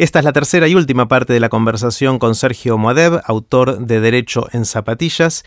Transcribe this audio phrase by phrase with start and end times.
[0.00, 4.00] Esta es la tercera y última parte de la conversación con Sergio Moadev, autor de
[4.00, 5.44] Derecho en Zapatillas.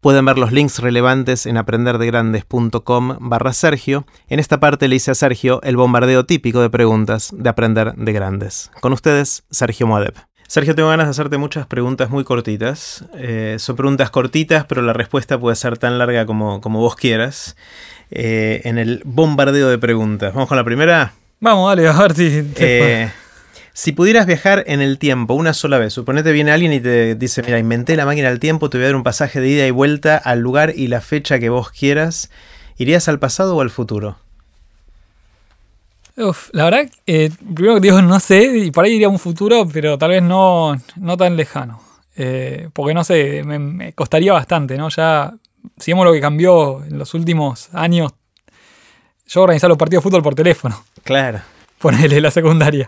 [0.00, 4.06] Pueden ver los links relevantes en aprenderdegrandes.com barra Sergio.
[4.30, 8.12] En esta parte le hice a Sergio el bombardeo típico de preguntas de Aprender de
[8.14, 8.70] Grandes.
[8.80, 10.14] Con ustedes, Sergio Moadev.
[10.48, 13.04] Sergio, tengo ganas de hacerte muchas preguntas muy cortitas.
[13.18, 17.54] Eh, son preguntas cortitas, pero la respuesta puede ser tan larga como, como vos quieras.
[18.10, 20.32] Eh, en el bombardeo de preguntas.
[20.32, 21.12] ¿Vamos con la primera?
[21.38, 22.52] Vamos, dale, a ver si...
[22.56, 23.10] Eh,
[23.80, 27.42] si pudieras viajar en el tiempo una sola vez, suponete viene alguien y te dice,
[27.42, 29.70] mira, inventé la máquina del tiempo, te voy a dar un pasaje de ida y
[29.70, 32.30] vuelta al lugar y la fecha que vos quieras,
[32.76, 34.18] ¿irías al pasado o al futuro?
[36.18, 39.18] Uf, la verdad, eh, primero que digo, no sé, y por ahí iría a un
[39.18, 41.80] futuro, pero tal vez no, no tan lejano.
[42.16, 44.90] Eh, porque no sé, me, costaría bastante, ¿no?
[44.90, 45.32] Ya,
[45.78, 48.12] si vemos lo que cambió en los últimos años,
[49.26, 50.84] yo organizaba los partidos de fútbol por teléfono.
[51.02, 51.40] Claro.
[51.78, 52.86] Ponele la secundaria.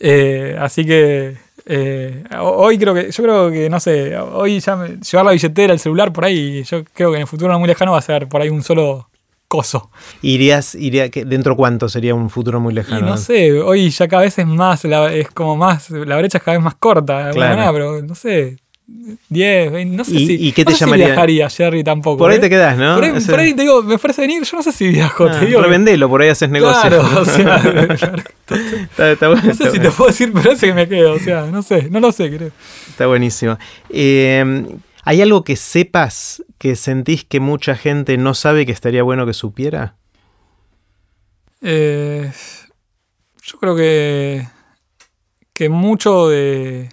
[0.00, 5.26] Eh, así que eh, hoy creo que, yo creo que, no sé, hoy ya llevar
[5.26, 7.92] la billetera, el celular por ahí, yo creo que en el futuro no muy lejano
[7.92, 9.08] va a ser por ahí un solo
[9.48, 9.90] coso.
[10.22, 13.06] ¿Irías, iría, dentro cuánto sería un futuro muy lejano?
[13.06, 16.56] no sé, hoy ya cada vez es más, es como más, la brecha es cada
[16.56, 17.72] vez más corta, claro.
[17.72, 18.56] pero no sé,
[18.88, 20.48] 10, 20, no sé ¿Y, si.
[20.48, 21.04] ¿Y qué te llamaría?
[21.04, 22.16] Si viajaría, Jerry, tampoco.
[22.16, 22.40] Por ahí ¿eh?
[22.40, 22.94] te quedas, ¿no?
[22.94, 25.60] Por ahí, te digo, me ofrece venir, yo no sé si viajo, ah, te digo.
[25.60, 26.88] Revendelo, por ahí haces negocio.
[26.88, 27.56] Claro, o sea.
[28.82, 31.18] está, está bueno, no sé si te puedo decir, pero ese que me quedo, o
[31.18, 32.50] sea, no sé, no lo sé, creo.
[32.88, 33.58] Está buenísimo.
[33.90, 34.64] Eh,
[35.04, 39.34] ¿Hay algo que sepas que sentís que mucha gente no sabe que estaría bueno que
[39.34, 39.96] supiera?
[41.60, 42.32] Eh,
[43.42, 44.46] yo creo que.
[45.52, 46.88] que mucho de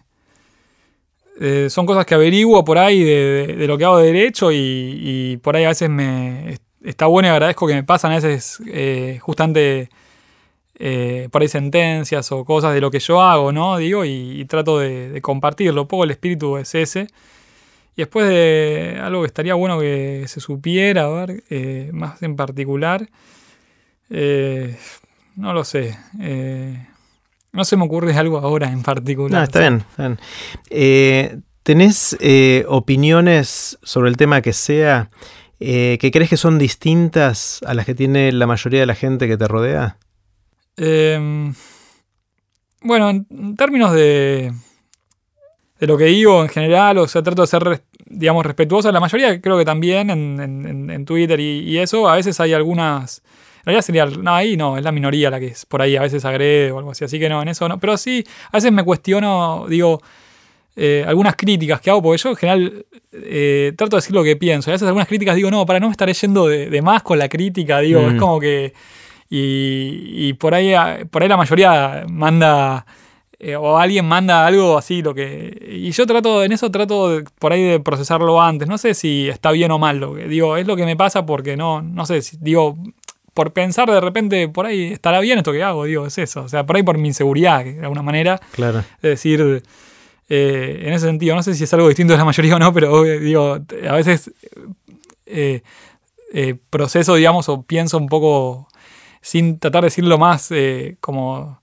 [1.40, 5.56] eh, son cosas que averiguo por ahí de, lo que hago de derecho y, por
[5.56, 9.90] ahí a veces me está bueno y agradezco que me pasan a veces eh, justamente
[10.80, 13.78] eh, por ahí sentencias o cosas de lo que yo hago, ¿no?
[13.78, 15.82] Digo, y, trato de, compartirlo.
[15.84, 17.08] Un poco el espíritu es ese.
[17.98, 21.44] Y después de algo que estaría bueno que se supiera, a ver,
[21.94, 23.10] más en particular,
[24.10, 25.98] no lo sé.
[27.56, 29.32] No se me ocurre algo ahora en particular.
[29.32, 29.86] No, está bien.
[30.70, 35.10] Eh, ¿Tenés eh, opiniones sobre el tema que sea
[35.60, 39.28] eh, que crees que son distintas a las que tiene la mayoría de la gente
[39.28, 39.98] que te rodea?
[40.78, 41.54] Em,
[42.82, 44.52] bueno, en términos de,
[45.80, 48.92] de lo que digo en general, o sea, trato de ser, digamos, respetuoso.
[48.92, 53.24] La mayoría creo que también en, Twitter y, eso, a veces hay algunas
[53.55, 54.06] en realidad sería.
[54.06, 56.80] No, ahí no, es la minoría la que es por ahí a veces agrede o
[56.80, 57.06] algo así.
[57.06, 57.80] Así que no, en eso no.
[57.80, 60.02] Pero sí, a veces me cuestiono, digo,
[60.78, 64.36] eh, algunas críticas que hago, porque yo en general eh, trato de decir lo que
[64.36, 64.70] pienso.
[64.70, 67.18] Y a veces algunas críticas digo, no, para no me estaré yendo de, más con
[67.18, 68.74] la crítica, digo, es como que.
[69.30, 70.74] Y, por, ahí,
[71.10, 72.86] por ahí la mayoría manda.
[73.38, 75.58] Eh, o alguien manda algo así, lo que.
[75.70, 78.68] Y yo trato, en eso trato por ahí de procesarlo antes.
[78.68, 81.26] No sé si está bien o mal lo que digo, es lo que me pasa
[81.26, 82.78] porque no, no sé, si, digo,
[83.36, 86.44] por pensar de repente, por ahí estará bien esto que hago, digo, es eso.
[86.44, 88.40] O sea, por ahí por mi inseguridad, de alguna manera.
[88.54, 88.80] Claro.
[88.80, 89.62] Es decir,
[90.30, 92.74] eh, en ese sentido, no sé si es algo distinto de la mayoría o no,
[92.74, 94.32] pero digo, a veces
[95.26, 95.64] eh,
[96.34, 98.70] eh, proceso, digamos, o pienso un poco
[99.22, 100.50] sin tratar de decirlo más
[101.02, 101.62] como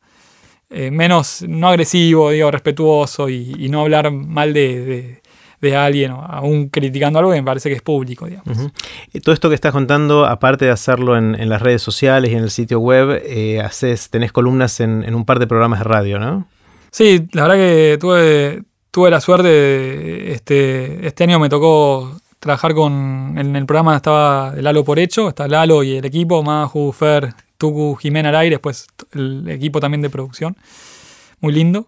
[0.68, 5.21] menos, no agresivo, digo, respetuoso y, no hablar mal de de
[5.70, 8.70] alguien o aún criticando algo que me parece que es público, digamos.
[9.12, 12.42] y todo esto que estás contando, aparte de hacerlo en, las redes sociales y en
[12.42, 16.48] el sitio web, eh, haces, tenés columnas en, un par de programas de radio, ¿no?
[16.90, 22.74] Sí, la verdad que tuve, tuve la suerte, de, este, este año me tocó trabajar
[22.74, 27.34] con, en el programa estaba Lalo por hecho, está Lalo y el equipo, Maju, Fer,
[27.56, 30.56] Tuku, Jimena al aire, después el equipo también de producción,
[31.40, 31.86] muy lindo.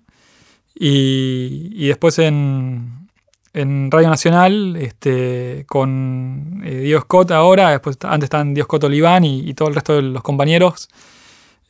[0.77, 3.04] Y, y después en,
[3.55, 9.25] en Radio Nacional este, con eh, Dios Scott ahora, después antes están Dios Scott Oliván
[9.25, 10.89] y, todo el resto de los compañeros.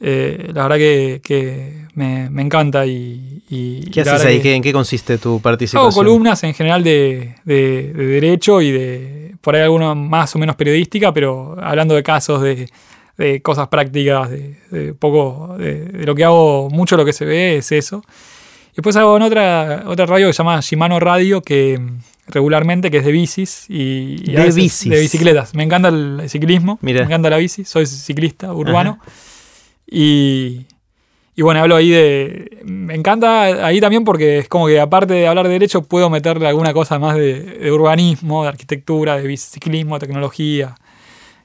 [0.01, 4.41] Eh, la verdad que, me, encanta y, ¿Qué haces ahí?
[4.45, 5.83] ¿En qué consiste tu participación?
[5.83, 11.13] Hago columnas en general de, derecho y de por ahí alguna más o menos periodística,
[11.13, 17.05] pero hablando de casos, de, cosas prácticas, de, poco de, lo que hago, mucho lo
[17.05, 18.03] que se ve es eso.
[18.75, 21.81] Y después hago en otra, otra radio que se llama Shimano Radio, que
[22.27, 23.67] regularmente, que es de bicis.
[23.69, 24.91] Y, de bicis.
[24.91, 25.55] De bicicletas.
[25.55, 28.99] Me encanta el ciclismo, me encanta la bici, soy ciclista urbano.
[29.87, 30.67] Y,
[31.37, 32.61] y bueno, hablo ahí de.
[32.65, 36.47] Me encanta ahí también porque es como que aparte de hablar de derecho, puedo meterle
[36.47, 40.75] alguna cosa más de, urbanismo, de arquitectura, de ciclismo, tecnología,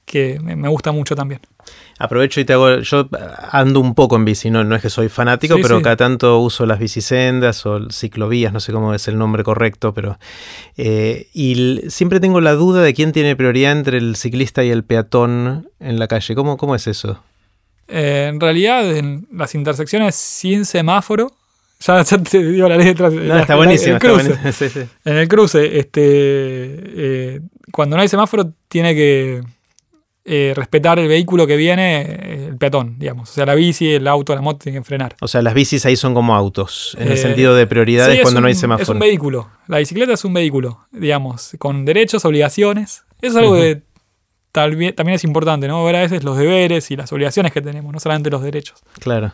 [0.06, 1.42] que me, gusta mucho también.
[2.02, 2.80] Aprovecho y te hago.
[2.80, 3.10] Yo
[3.52, 5.84] ando un poco en bici, no, no es que soy fanático, Sí, pero sí.
[5.84, 10.18] cada tanto uso las bicisendas o ciclovías, no sé cómo es el nombre correcto, pero.
[10.78, 14.84] eh, y siempre tengo la duda de quién tiene prioridad entre el ciclista y el
[14.86, 16.36] peatón en la calle.
[16.36, 17.22] ¿Cómo, cómo es eso?
[17.90, 21.34] Eh, en realidad, en las intersecciones sin semáforo,
[21.82, 23.10] ya, ya te digo la letra.
[23.10, 24.30] No, la- está la- buenísimo, el está cruce.
[24.30, 24.52] buenísimo.
[24.54, 24.80] Sí, sí.
[25.04, 27.42] En el cruce, este, eh,
[27.72, 29.42] cuando no hay semáforo, tiene que
[30.26, 33.30] eh, respetar el vehículo que viene, eh, el peatón, digamos.
[33.30, 35.16] O sea, la bici, el auto, la moto tienen que frenar.
[35.22, 38.22] O sea, las bicis ahí son como autos, en el Eh, sentido de prioridades Sí,
[38.22, 38.84] cuando no hay semáforo.
[38.84, 39.50] Es un vehículo.
[39.68, 43.04] La bicicleta es un vehículo, digamos, con derechos, obligaciones.
[43.22, 43.82] Eso es algo que
[44.52, 45.84] tal también es importante, ¿no?
[45.86, 48.80] Ver a veces los deberes y las obligaciones que tenemos, no solamente los derechos.
[49.00, 49.32] Claro.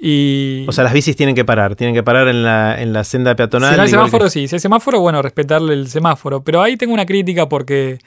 [0.00, 3.02] Y O sea, las bicis tienen que parar, tienen que parar en la, en la
[3.02, 3.74] senda peatonal.
[3.74, 4.46] si hay que- semáforo, sí.
[4.46, 6.42] Si hay semáforo, bueno, respetarle el semáforo.
[6.44, 7.98] Pero ahí tengo una crítica porque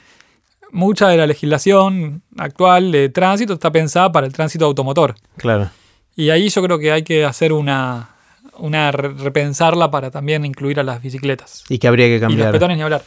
[0.72, 5.14] mucha de la legislación actual de tránsito está pensada para el tránsito automotor.
[5.36, 5.70] Claro.
[6.16, 8.10] Y ahí yo creo que hay que hacer una,
[8.58, 11.64] una re- repensarla para también incluir a las bicicletas.
[11.68, 12.50] Y que habría que Y los cambiar.
[12.50, 13.02] peatones ni hablar.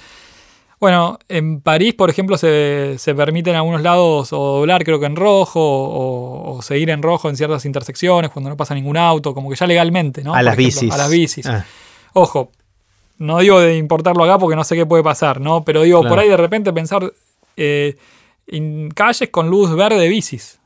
[0.80, 5.06] Bueno, en París, por ejemplo, se, se permite en algunos lados o doblar, creo que
[5.06, 9.34] en rojo, o, o seguir en rojo en ciertas intersecciones cuando no pasa ningún auto,
[9.34, 10.34] como que ya legalmente, ¿no?
[10.34, 10.94] a Por las ejemplo, bicis.
[10.94, 11.46] A las bicis.
[11.48, 11.66] Ah,
[12.14, 12.52] Ojo,
[13.18, 15.64] no digo de importarlo acá porque no sé qué puede pasar, ¿no?
[15.64, 16.16] Pero digo, Claro.
[16.16, 17.12] por ahí de repente pensar
[17.58, 17.96] eh,
[18.48, 20.60] en calles con luz verde de bicis,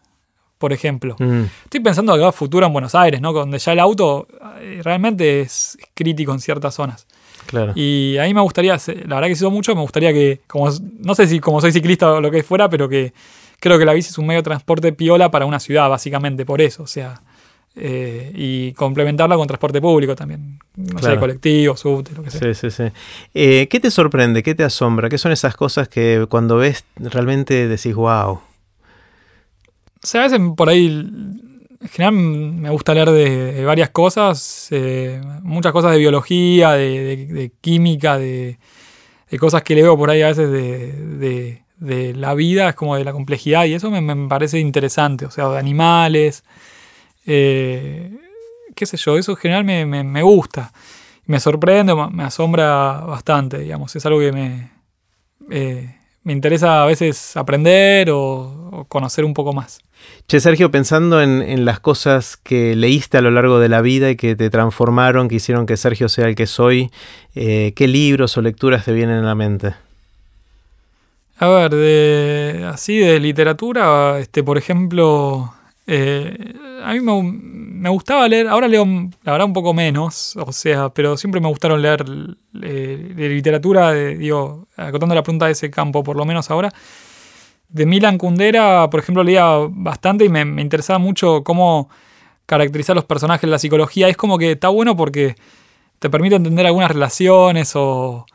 [0.57, 1.15] por ejemplo.
[1.19, 3.31] mm, Estoy pensando acá a futuro en Buenos Aires, ¿no?
[3.33, 4.27] Donde ya el auto
[4.59, 7.07] eh, realmente es crítico en ciertas zonas.
[7.45, 7.71] claro.
[7.75, 10.69] Y ahí me gustaría, la verdad que sido mucho, me gustaría que, como
[10.99, 13.13] no sé si como soy ciclista o lo que fuera, pero que
[13.59, 16.61] creo que la bici es un medio de transporte piola para una ciudad, básicamente, por
[16.61, 16.83] eso.
[16.83, 17.21] O sea,
[17.79, 20.59] eh, y complementarla con transporte público también.
[20.75, 21.15] No Claro.
[21.15, 22.53] sé, colectivo, subte, lo que sea.
[22.53, 22.91] Sí, sí, sí.
[23.33, 24.43] Eh, ¿Qué te sorprende?
[24.43, 25.09] ¿Qué te asombra?
[25.09, 28.39] ¿Qué son esas cosas que cuando ves realmente decís, wow?
[30.01, 34.67] O sea, a veces por ahí, en general me gusta leer de, de varias cosas,
[34.71, 38.57] eh, muchas cosas de biología, de, de- de química, de,
[39.39, 41.61] cosas que leo por ahí a veces de,
[42.15, 45.47] la vida, es como de la complejidad, y eso me, me parece interesante, o sea,
[45.49, 46.43] de animales,
[47.29, 48.11] eh,
[48.75, 50.73] qué sé yo, eso en general me, me- me gusta,
[51.25, 54.71] me sorprende, me asombra bastante, digamos, es algo que me...
[55.51, 58.19] eh, me interesa a veces aprender o,
[58.71, 59.79] o conocer un poco más.
[60.27, 64.09] Che, Sergio, pensando en, en las cosas que leíste a lo largo de la vida
[64.11, 66.91] y que te transformaron, que hicieron que Sergio sea el que soy,
[67.35, 69.73] eh, ¿qué libros o lecturas te vienen a la mente?
[71.37, 75.53] A ver, de, así de literatura, este, por ejemplo,
[75.91, 76.53] eh,
[76.83, 78.85] a mí me, gustaba leer, ahora leo
[79.23, 82.05] la verdad un poco menos, o sea, pero siempre me gustaron leer
[82.61, 86.71] eh, literatura, de, digo, acotando la pregunta de ese campo, por lo menos ahora.
[87.69, 91.89] De Milan Kundera, por ejemplo, leía bastante y me, interesaba mucho cómo
[92.45, 94.09] caracterizar los personajes la psicología.
[94.09, 95.35] Es como que está bueno porque
[95.97, 98.27] te permite entender algunas relaciones o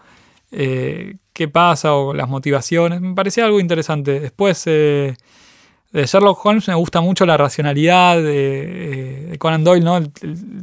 [0.50, 3.00] eh, qué pasa o las motivaciones.
[3.00, 4.18] Me parecía algo interesante.
[4.18, 4.66] Después
[5.94, 9.96] de Sherlock Holmes me gusta mucho la racionalidad de, de Conan Doyle, ¿no?
[9.96, 10.10] El,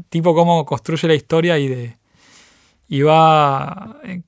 [0.09, 4.21] tipo cómo construye la historia y va eh,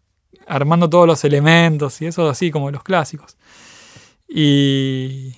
[0.47, 3.35] armando todos los elementos y eso así como los clásicos.
[4.29, 5.35] Y,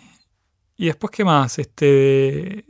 [0.78, 1.58] y después, ¿qué más?
[1.58, 2.64] Este,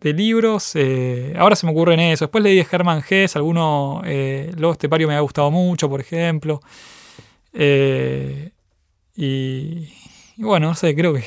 [0.00, 2.24] de libros, eh, ahora se me ocurren eso.
[2.24, 6.62] Después leí de Hermann Hesse, alguno, eh, Lobo Estepario me ha gustado mucho, por ejemplo.
[7.52, 8.50] Eh,
[9.14, 9.92] y,
[10.38, 11.24] y bueno, no sé, creo que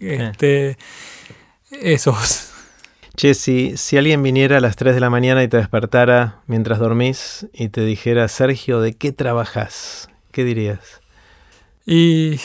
[0.00, 0.76] este,
[1.70, 2.52] esos.
[3.16, 6.78] Che, si, si alguien viniera a las 3 de la mañana y te despertara mientras
[6.78, 10.08] dormís y te dijera, Sergio, ¿de qué trabajas?
[10.30, 11.00] ¿Qué dirías?
[11.84, 12.36] Y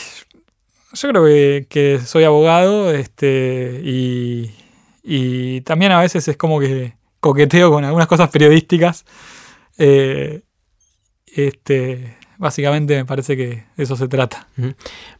[0.94, 4.50] yo creo que, que soy abogado este, y,
[5.02, 9.04] y también a veces es como que coqueteo con algunas cosas periodísticas.
[9.78, 10.42] Eh,
[11.26, 14.46] este, básicamente me parece que de eso se trata.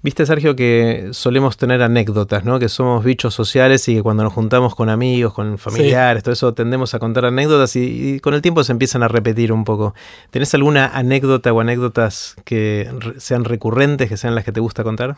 [0.02, 2.59] Viste, Sergio, que solemos tener anécdotas, ¿no?
[2.59, 6.54] Que somos bichos sociales y que cuando nos juntamos con amigos, con familiares, todo eso,
[6.54, 9.94] tendemos a contar anécdotas y, y con el tiempo se empiezan a repetir un poco.
[10.30, 15.16] ¿Tenés alguna anécdota o anécdotas que sean recurrentes, que sean las que te gusta contar?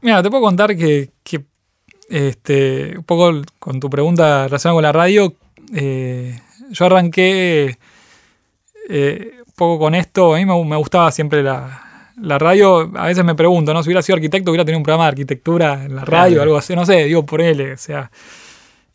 [0.00, 1.44] Mira, te puedo contar que, que,
[2.08, 5.34] este, un poco con tu pregunta relacionada con la radio,
[5.72, 6.38] eh,
[6.70, 7.78] yo arranqué
[8.88, 10.34] eh, poco con esto.
[10.34, 12.90] A mí me, me gustaba siempre la, la radio.
[12.96, 13.82] A veces me pregunto, ¿no?
[13.82, 16.42] Si hubiera sido arquitecto, hubiera tenido un programa de arquitectura en la radio, Claro.
[16.42, 16.74] algo así.
[16.74, 18.10] No sé, digo por él, o sea.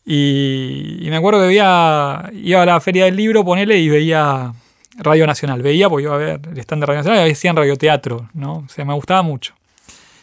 [0.05, 4.53] Y, y me acuerdo que veía, iba a la feria del libro, ponele, y veía
[4.97, 5.61] Radio Nacional.
[5.61, 8.63] Veía, porque iba a ver el stand de Radio Nacional y hacían radioteatro, ¿no?
[8.65, 9.53] O sea, me gustaba mucho.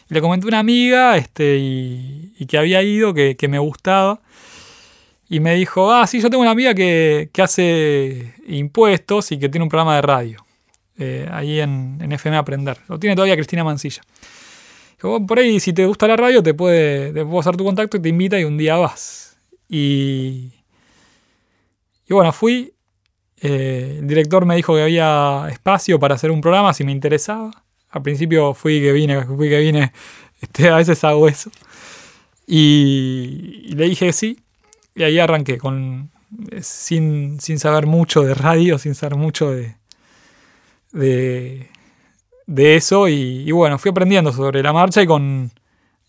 [0.09, 4.19] Le comenté a una amiga este, y, y que había ido, que, que, me gustaba.
[5.29, 9.49] Y me dijo, ah, sí, yo tengo una amiga que, que hace impuestos y que
[9.49, 10.45] tiene un programa de radio.
[10.97, 12.77] Eh, ahí en, en, FM Aprender.
[12.87, 14.01] Lo tiene todavía Cristina Mancilla.
[14.95, 17.97] Dijo, por ahí, si te gusta la radio, te puede, te puedo hacer tu contacto
[17.97, 19.37] y te invita y un día vas.
[19.69, 20.53] Y,
[22.07, 22.73] y bueno, fui.
[23.39, 27.51] Eh, el director me dijo que había espacio para hacer un programa si me interesaba.
[27.89, 29.91] Al principio fui que vine, fui que vine.
[30.39, 31.49] Este, a veces hago eso.
[32.45, 34.37] Y, y, le dije sí.
[34.97, 36.09] Y ahí arranqué, con,
[36.61, 39.75] sin, sin saber mucho de radio, sin saber mucho de,
[42.47, 43.07] de, eso.
[43.07, 45.51] Y, bueno, fui aprendiendo sobre la marcha y con,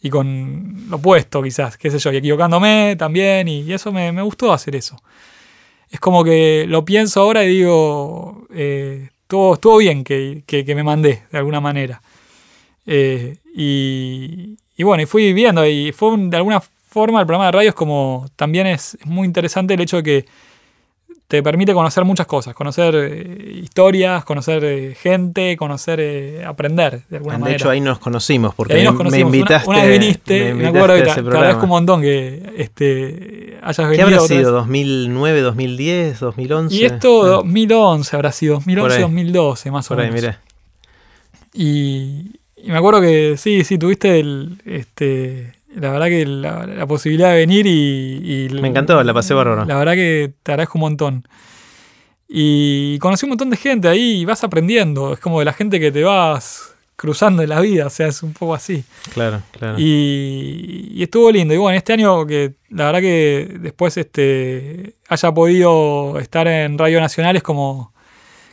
[0.02, 3.46] y con lo opuesto quizás, qué sé yo, y equivocándome también.
[3.46, 4.96] Y, eso me, me gustó hacer eso
[5.90, 10.82] es como que lo pienso ahora y digo, eh, todo estuvo bien que, que, me
[10.82, 12.02] mandé de alguna manera.
[12.86, 17.52] Eh, y, y, bueno, y fui viendo y fue de alguna forma el programa de
[17.52, 20.26] radio es como, también es, muy interesante el hecho de que
[21.28, 27.18] te permite conocer muchas cosas, conocer eh, historias, conocer eh, gente, conocer, eh, aprender de
[27.18, 27.50] alguna de manera.
[27.50, 29.30] De hecho ahí nos conocimos porque ahí nos conocimos.
[29.30, 29.68] me invitaste.
[29.68, 33.90] Una, una vez viniste, me, me acuerdo que te, agradezco un montón que este, hayas
[33.90, 34.08] venido.
[34.08, 34.52] ¿Qué habrá sido?
[34.52, 36.74] 2009, 2010, 2011.
[36.74, 37.28] Y esto ah.
[37.28, 40.14] 2011 habrá sido, 2011, 2012 más o Por menos.
[40.14, 40.40] Ahí, mirá.
[41.52, 46.86] Y, y, me acuerdo que sí, sí, tuviste el, este, la verdad que la, la
[46.86, 49.64] posibilidad de venir y, y, Me encantó, la pasé bárbaro.
[49.64, 51.28] La verdad que te agradezco un montón.
[52.28, 55.14] Y conocí un montón de gente ahí y vas aprendiendo.
[55.14, 58.24] Es como de la gente que te vas cruzando en la vida, o sea, es
[58.24, 58.84] un poco así.
[59.14, 59.78] Claro, claro.
[59.78, 61.54] Y, y estuvo lindo.
[61.54, 67.00] Y bueno, este año que la verdad que después este, haya podido estar en Radio
[67.00, 67.92] Nacional es como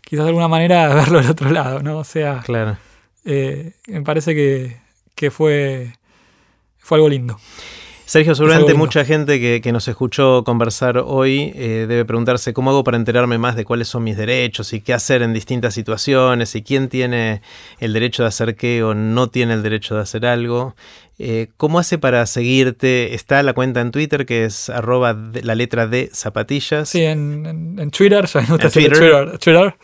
[0.02, 1.98] quizás de alguna manera verlo del otro lado, ¿no?
[1.98, 2.78] O sea, claro.
[3.26, 4.78] Eh, me parece que,
[5.16, 5.94] que fue
[6.80, 7.38] fue algo lindo.
[8.06, 12.84] Sergio, seguramente mucha gente que, que, nos escuchó conversar hoy eh, debe preguntarse cómo hago
[12.84, 16.62] para enterarme más de cuáles son mis derechos y qué hacer en distintas situaciones y
[16.62, 17.42] quién tiene
[17.80, 20.76] el derecho de hacer qué o no tiene el derecho de hacer algo.
[21.18, 23.16] Eh, ¿Cómo hace para seguirte?
[23.16, 26.90] Está la cuenta en Twitter que es arroba de, la letra de zapatillas.
[26.90, 29.00] Sí, en, en, en Twitter, ya no te Twitter.
[29.00, 29.76] Twitter, Twitter.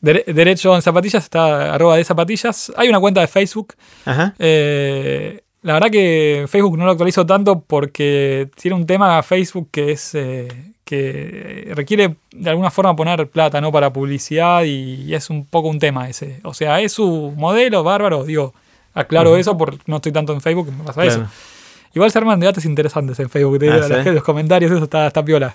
[0.00, 2.72] Dere, derecho en zapatillas está arroba de zapatillas.
[2.76, 3.74] Hay una cuenta de Facebook.
[4.04, 4.34] Ajá.
[4.38, 9.92] Eh, la verdad que Facebook no lo actualizo tanto porque tiene un tema Facebook que
[9.92, 10.48] es eh,
[10.84, 15.68] que requiere de alguna forma poner plata no para publicidad y, y, es un poco
[15.68, 16.40] un tema ese.
[16.44, 18.54] O sea, es su modelo bárbaro, digo,
[18.94, 19.40] aclaro uh -huh.
[19.40, 21.22] eso porque no estoy tanto en Facebook, me pasa claro.
[21.22, 21.30] eso.
[21.94, 23.92] Igual se arman debates interesantes en Facebook, ah, ¿sí?
[23.92, 25.54] los, los comentarios, eso está, está piola.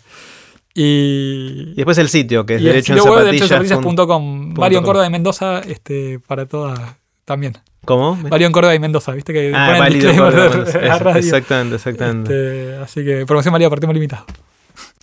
[0.77, 4.53] Y, y, después el sitio, que es derecho en zapatillas.com.
[4.55, 7.57] Mario en Córdoba de Mendoza, este, para toda también.
[7.85, 8.17] ¿Cómo?
[8.29, 9.31] Valió en Córdoba y Mendoza, ¿viste?
[9.31, 12.33] Que ah, válido Córdoba, Exactamente, exactamente.
[12.33, 14.25] Este, así que promoción valía por tiempo limitado.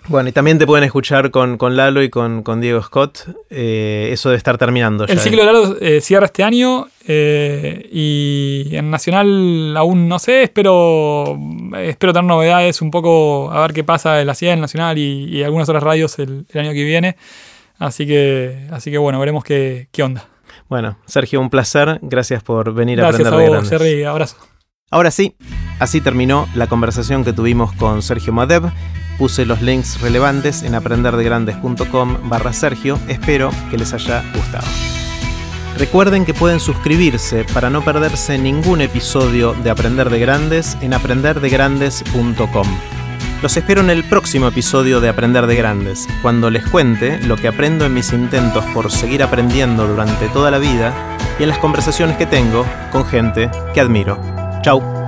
[0.09, 3.21] Bueno, y también te pueden escuchar con, con Lalo y con, con Diego Scott.
[3.51, 5.07] Eh, eso de estar terminando.
[5.07, 10.43] El ciclo de Lalo eh, cierra este año eh, y en Nacional aún no sé,
[10.43, 11.39] espero,
[11.79, 15.25] espero tener novedades un poco, a ver qué pasa en la CIE, en Nacional y,
[15.25, 17.17] y algunas otras radios el, el, año que viene.
[17.79, 20.27] Así que, así que bueno, veremos qué, qué onda.
[20.69, 21.99] Bueno, Sergio, un placer.
[22.03, 23.69] Gracias por venir Gracias a aprender a vos.
[23.69, 24.37] Jerry, abrazo.
[24.91, 25.37] Ahora sí,
[25.79, 28.71] así terminó la conversación que tuvimos con Sergio Madev.
[29.23, 32.99] Puse los links relevantes en aprenderdegrandes.com barra Sergio.
[33.07, 34.67] Espero que les haya gustado.
[35.79, 42.67] Recuerden que pueden suscribirse para no perderse ningún episodio de Aprender de Grandes en aprenderdegrandes.com.
[43.43, 47.47] Los espero en el próximo episodio de Aprender de Grandes, cuando les cuente lo que
[47.47, 50.93] aprendo en mis intentos por seguir aprendiendo durante toda la vida
[51.39, 54.19] y en las conversaciones que tengo con gente que admiro.
[54.63, 55.02] Chau.